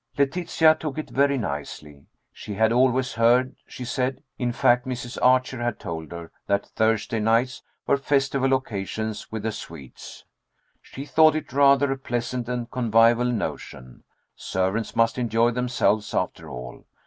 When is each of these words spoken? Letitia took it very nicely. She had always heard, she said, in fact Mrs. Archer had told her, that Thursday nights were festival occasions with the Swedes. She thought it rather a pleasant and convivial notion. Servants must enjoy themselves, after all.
Letitia 0.17 0.73
took 0.73 0.97
it 0.97 1.11
very 1.11 1.37
nicely. 1.37 2.07
She 2.33 2.55
had 2.55 2.71
always 2.71 3.13
heard, 3.13 3.55
she 3.67 3.85
said, 3.85 4.23
in 4.39 4.51
fact 4.51 4.87
Mrs. 4.87 5.19
Archer 5.21 5.61
had 5.61 5.79
told 5.79 6.11
her, 6.11 6.31
that 6.47 6.65
Thursday 6.65 7.19
nights 7.19 7.61
were 7.85 7.97
festival 7.97 8.55
occasions 8.55 9.31
with 9.31 9.43
the 9.43 9.51
Swedes. 9.51 10.25
She 10.81 11.05
thought 11.05 11.35
it 11.35 11.53
rather 11.53 11.91
a 11.91 11.99
pleasant 11.99 12.49
and 12.49 12.71
convivial 12.71 13.31
notion. 13.31 14.03
Servants 14.35 14.95
must 14.95 15.19
enjoy 15.19 15.51
themselves, 15.51 16.11
after 16.15 16.49
all. 16.49 16.83